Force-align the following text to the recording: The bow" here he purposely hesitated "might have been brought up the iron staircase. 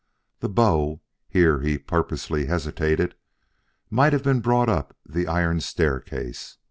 The 0.39 0.49
bow" 0.49 0.99
here 1.29 1.59
he 1.59 1.77
purposely 1.77 2.47
hesitated 2.47 3.13
"might 3.91 4.13
have 4.13 4.23
been 4.23 4.39
brought 4.41 4.67
up 4.67 4.97
the 5.07 5.27
iron 5.27 5.59
staircase. 5.61 6.57